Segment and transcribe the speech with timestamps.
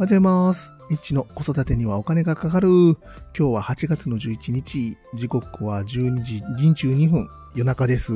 [0.00, 0.74] おはようございます。
[0.90, 2.68] 一の子育てにはお金がかかる。
[2.68, 2.94] 今
[3.34, 6.40] 日は8月の11日、時刻は12時
[6.86, 8.12] 22分、夜中です。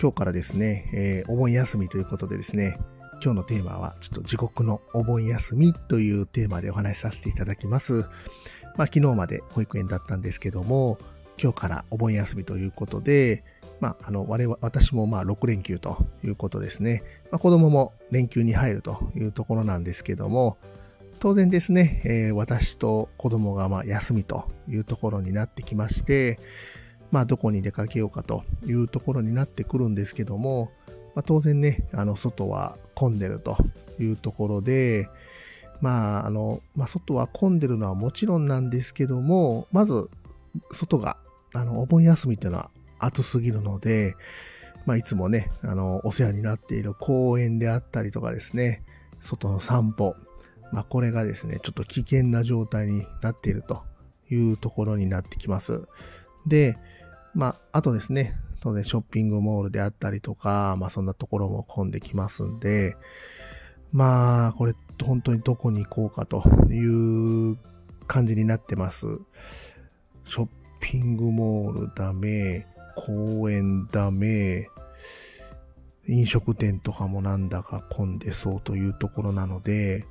[0.00, 2.78] 今日からですね、えーお盆休みということでですね、
[3.22, 8.06] 今日のテーマはちょっと地獄のお盆休みというテーマでお話しさせていただきます。
[8.78, 10.96] まあ昨日まで保育園だったんですけども、
[11.38, 13.44] 今日からお盆休みということで、
[13.80, 17.02] まあ、あの、我々、私もまあ6連休ということですね。
[17.30, 20.56] まあ、子供も連休に入るというところなんですけども、
[21.18, 26.38] 当然ですね、えー私と子供がまあ休みというところになってきまして、
[27.10, 30.70] まあ、どこに出かけようかというところになってくるんですけども、
[31.14, 33.56] まあ、当然ね、あの、外は混んでると
[33.98, 35.08] いうところで、
[35.80, 40.10] まあ、あの、まあ、外は混んでるのはもちろんなんですけども、まず、
[40.72, 41.16] 外が、
[41.54, 44.16] あの、お盆休みっていうのは暑すぎるので、
[44.86, 48.84] まあ、いつもね、あの、お世話になっている公園であったりとかですね、
[49.20, 50.14] 外の散歩、
[50.72, 53.82] まあ、これがですね、ちょっと危険な状態になっていると
[54.30, 55.82] いうところになってきます。
[56.46, 56.78] で、
[57.34, 62.96] まあ、あとですね、当然ショッピングモールであったりとか、まあ、そんなところも混んできますんで、
[63.92, 67.58] まあ、これ、本当にどこに行こうかという
[68.06, 69.06] 感じになってます。
[70.24, 70.48] ショッ
[70.80, 72.66] ピングモールダメ、
[72.96, 74.68] 公園ダメ、
[76.08, 80.04] 飲食店とかもなんだか混んでそうというところなので、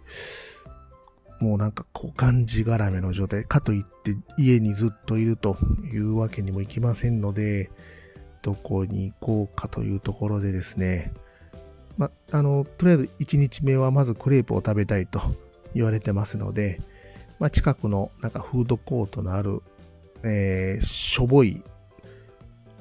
[1.40, 3.44] もうなんかこう、がんじがらめの状態。
[3.44, 5.58] かといって家にずっといると
[5.92, 7.70] いうわけにもいきませんので、
[8.42, 11.12] どこに行こうかというところでですね、
[11.98, 15.20] ま、あの、とりあえず1日目はまずクレープを食べたいと
[15.74, 16.82] 言われてますので、
[17.40, 19.62] ま、近くのなんかフードコートのある、
[20.24, 21.64] えーしょぼい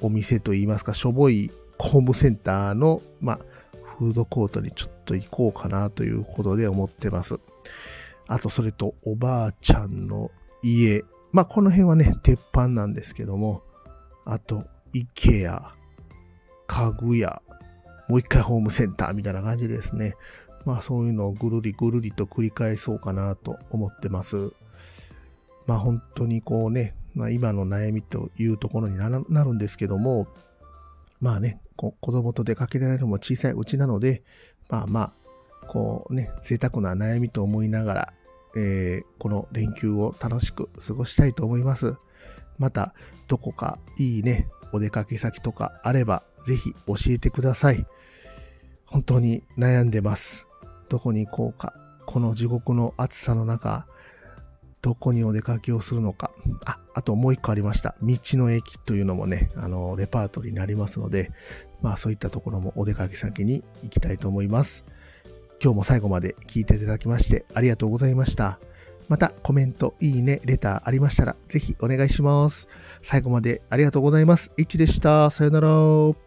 [0.01, 3.39] お店といいますか、しょぼいホームセンターの、まあ、
[3.97, 7.39] フードコートにちょっと行こうかなということで思ってます。
[8.27, 11.03] あと、それと、おばあちゃんの家。
[11.31, 13.63] まあ、この辺はね、鉄板なんですけども、
[14.25, 15.73] あと、イケア、
[16.67, 17.41] 家具屋、
[18.07, 20.15] もう一回ホームセンターみたいな感じですね。
[20.65, 24.51] まあ、そういうのをぐるりぐるりと繰り返そうかなと思ってます。
[25.67, 30.27] まあ、本当にこうね、まあ、今の悩みというところになるんですけども、
[31.21, 34.23] まあね、こ子供と出かけられるのも小さいうちなので、
[34.69, 38.13] まあまあ、こうね、贅沢な悩みと思いながら、
[38.57, 41.95] えーこの連休を楽しく過ごしたいと思います。
[42.57, 42.93] また、
[43.27, 47.85] どこかいいね、お出かけ先とかあれば、ぜひ教えてください。
[48.85, 50.45] 本当に悩んでます。
[50.89, 51.73] どこに行こうか。
[52.05, 53.87] この地獄の暑さの中、
[54.85, 56.29] どこにお出かけをするのか。
[56.63, 57.95] あ、あともう一個ありました。
[58.03, 61.31] 道の駅というのもね、あの、レパートリーになりますので、
[61.81, 64.85] まあそういったところもお出かけ先に行きたいと思います。
[65.59, 68.59] 今日も最後まで聞いていただきましてありがとうございました。
[69.09, 72.69] またコメント、いいね、レターありましたらぜひお願いします。
[73.01, 74.51] 最後までありがとうございます。
[74.55, 75.31] いちでした。
[75.31, 76.24] さよなら。